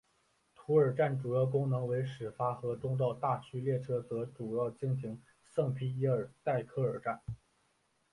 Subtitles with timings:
[0.55, 7.21] 图尔站主要功能为始发和终到大区列车则主要经停圣皮耶尔代科尔站。